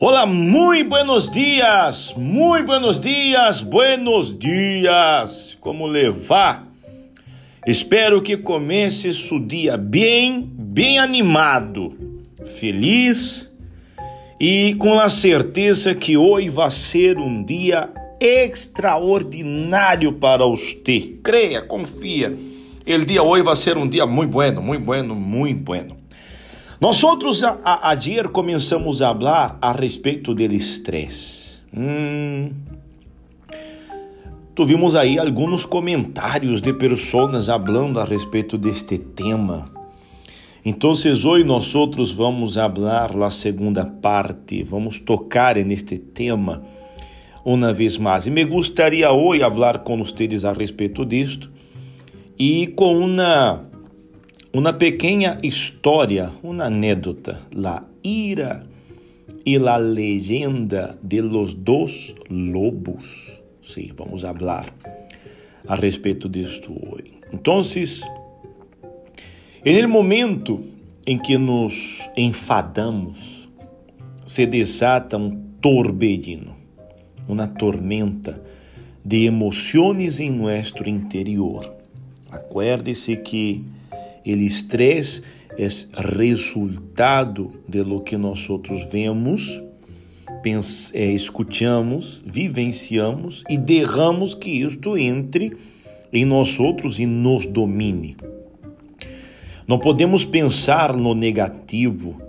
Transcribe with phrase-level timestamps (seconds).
[0.00, 5.58] Olá, muito buenos dias, muito buenos dias, buenos dias.
[5.60, 6.68] Como levar?
[7.66, 11.96] Espero que comece seu dia bem, bem animado,
[12.60, 13.50] feliz
[14.40, 17.90] e com a certeza que hoje vai ser um dia
[18.20, 21.18] extraordinário para você.
[21.24, 22.38] Creia, confia.
[22.86, 25.96] O dia hoje vai ser um dia muito bueno, muito bueno, muito bueno.
[26.80, 27.90] Nós outros a, a,
[28.28, 31.58] começamos a falar a respeito do estresse.
[31.76, 32.50] Hum,
[34.58, 39.64] Tuvimos aí alguns comentários de pessoas falando a respeito deste tema.
[40.64, 46.64] Então, hoje nós outros vamos falar a segunda parte, vamos tocar neste tema
[47.44, 48.26] uma vez mais.
[48.26, 51.48] E me gostaria hoje falar com vocês a respeito disto
[52.36, 53.67] e com uma
[54.52, 58.66] uma pequena história, uma anedota, la ira
[59.44, 63.40] e la leyenda de los dos lobos.
[63.62, 64.72] Sim, vamos falar
[65.66, 67.12] a respeito disto hoje.
[67.32, 67.62] Então,
[69.64, 70.64] no momento
[71.06, 73.48] em que nos enfadamos,
[74.26, 76.56] se desata um torbellino,
[77.28, 78.42] uma tormenta
[79.04, 81.74] de emoções em nosso interior.
[82.30, 83.64] Acuerde-se que
[84.34, 85.22] o estresse
[85.56, 85.66] é
[86.16, 89.60] resultado de lo que nós outros vemos,
[90.94, 95.56] é, escutamos, vivenciamos e derramos que isto entre
[96.12, 98.16] em nós outros e nos domine.
[99.66, 102.20] Não podemos pensar no negativo,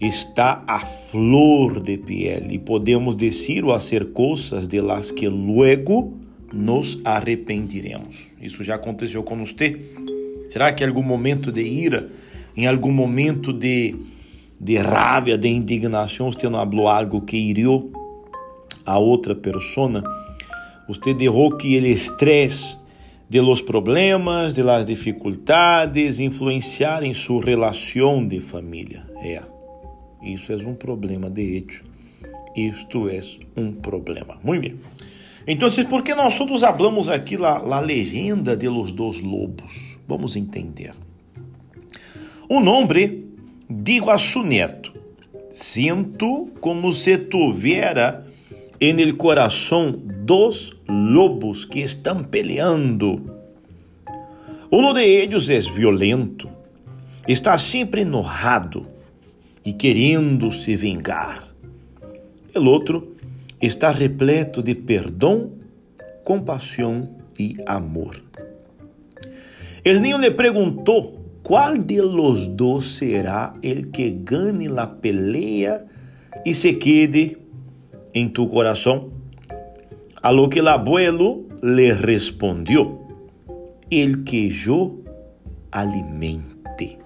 [0.00, 6.14] está a flor de pele podemos dizer ou fazer coisas de las que luego
[6.52, 8.26] nos arrependiremos.
[8.40, 9.78] Isso já aconteceu com você?
[10.52, 12.10] Será que em algum momento de ira,
[12.54, 13.96] em algum momento de,
[14.60, 17.90] de raiva, de indignação, você não falou algo que hiriu
[18.84, 20.04] a outra pessoa?
[20.86, 22.76] Você deixou que o estresse
[23.30, 29.06] de los problemas, de las dificuldades influenciar em sua relação de família.
[29.22, 29.40] É,
[30.22, 31.82] isso é um problema de hecho.
[32.54, 33.20] Isto é
[33.56, 34.38] um problema.
[34.44, 34.78] Muito bem.
[35.46, 39.98] Então, por que nós todos hablamos aqui la, la legenda de los dos lobos?
[40.06, 40.94] Vamos entender.
[42.48, 43.24] Um homem
[43.68, 44.92] digo a su neto:
[45.50, 48.26] Sinto como se tuviera
[48.80, 49.92] en el coração
[50.24, 53.22] dos lobos que estão peleando.
[54.70, 56.48] Um de eles é violento,
[57.28, 58.86] está sempre enojado
[59.64, 61.44] e querendo se vingar.
[62.56, 63.11] O outro
[63.62, 65.52] está repleto de perdão,
[66.24, 68.20] compaixão e amor.
[69.84, 71.12] El niño le preguntó,
[71.42, 75.86] ¿cuál de los dos será el que gane la pelea
[76.44, 77.38] y se quede
[78.12, 79.10] en tu corazón?
[80.22, 83.00] A lo que el abuelo le respondió,
[83.90, 84.96] el que yo
[85.70, 86.98] alimente.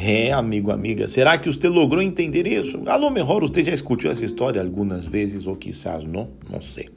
[0.00, 2.80] É, amigo, amiga, será que você logrou entender isso?
[2.86, 6.88] A lo mejor você já escutou essa história algumas vezes, ou quizás não, não sei.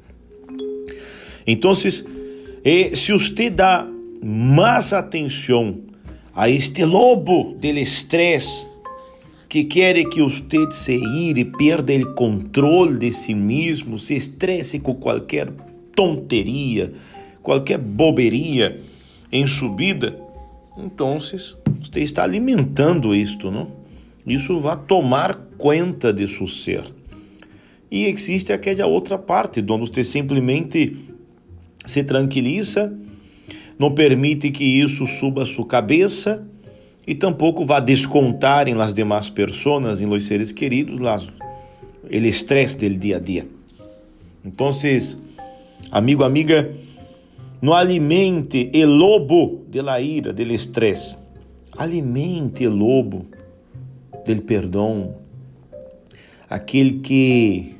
[1.47, 1.73] Então,
[2.63, 3.87] eh, se você dá
[4.23, 5.79] mais atenção
[6.35, 8.67] a este lobo do estresse
[9.49, 14.93] que quer que você se ire, perda o controle de si mesmo, se estresse com
[14.93, 15.51] qualquer
[15.95, 16.93] tonteria,
[17.41, 18.79] qualquer boberia
[19.31, 20.29] em subida,
[20.77, 23.71] então você está alimentando isto, não?
[24.25, 26.83] Isso vai tomar conta de seu ser.
[27.89, 30.97] E existe aquela outra parte, onde você simplesmente
[31.85, 32.95] se tranquiliza
[33.81, 36.45] não permite que isso suba sua cabeça
[37.07, 41.31] e tampouco vá descontar em las demás pessoas, em los seres queridos, las,
[42.07, 43.47] el estresse del dia a dia.
[44.45, 44.69] Então,
[45.91, 46.71] amigo, amiga,
[47.61, 51.15] não alimente el lobo de la ira, del estresse.
[51.77, 53.25] Alimente el lobo
[54.25, 55.15] del perdão,
[56.49, 57.75] aquele que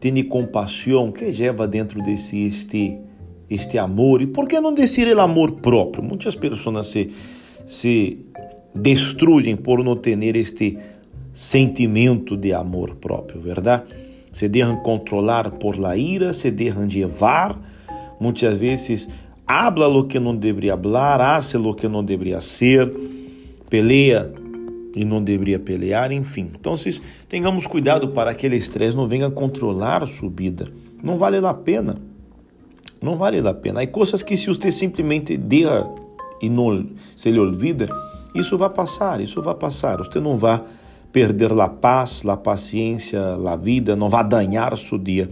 [0.00, 2.98] tem compaixão, que leva dentro de si este
[3.54, 4.22] este amor.
[4.22, 6.02] E por que não dizer o amor próprio?
[6.02, 7.10] Muitas pessoas se,
[7.66, 8.18] se
[8.74, 10.78] destruem por não ter este
[11.32, 13.84] sentimento de amor próprio, verdade?
[14.32, 17.58] Se deixam controlar por la ira, se deixam llevar,
[18.22, 19.08] muitas vezes
[19.46, 22.88] habla lo que não deveria hablar, hace lo que não deveria ser,
[23.68, 24.32] pelea
[24.94, 26.52] e não deveria pelear, enfim.
[26.54, 26.74] Então,
[27.28, 30.68] tenhamos cuidado para que aquele estresse não venha controlar sua vida.
[31.02, 31.96] Não vale a pena.
[33.00, 33.82] Não vale a pena.
[33.82, 35.84] Há coisas que se você simplesmente deixa
[36.40, 36.86] e não
[37.16, 37.88] se lhe olvida,
[38.34, 39.98] isso vai passar, isso vai passar.
[39.98, 40.60] Você não vai
[41.12, 45.28] perder a paz, a paciência, a vida, não vai danhar seu dia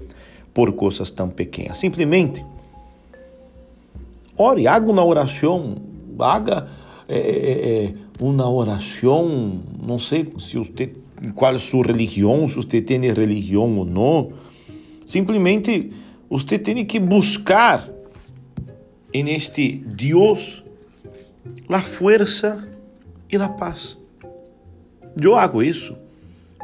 [0.52, 1.78] por coisas tão pequenas.
[1.78, 2.44] Simplesmente,
[4.40, 5.76] ore, haga uma oração,
[6.18, 6.68] haga
[7.08, 10.92] é, é, é, uma oração, não sei se você,
[11.34, 14.32] qual sua religião, se você tem religião ou não,
[15.04, 15.92] simplesmente
[16.28, 17.88] você tem que buscar
[19.12, 20.62] em este Deus
[21.68, 22.68] a força
[23.30, 23.98] e a paz.
[25.20, 25.96] Eu hago isso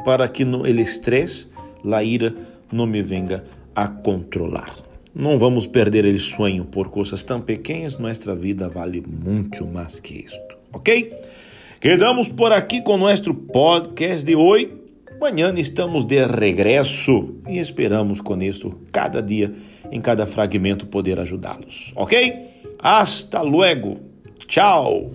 [0.03, 1.47] para que el estresse,
[1.83, 2.33] a ira,
[2.71, 3.45] não me venga
[3.75, 4.75] a controlar.
[5.19, 10.13] Não vamos perder o sonho por coisas tão pequenas, nossa vida vale muito mais que
[10.13, 11.11] isto, ok?
[11.81, 14.71] Quedamos por aqui com nosso podcast de hoje.
[15.19, 19.51] Amanhã estamos de regresso e esperamos com isso, cada dia,
[19.91, 22.35] em cada fragmento, poder ajudá-los, ok?
[22.77, 23.97] Hasta luego!
[24.45, 25.13] Tchau!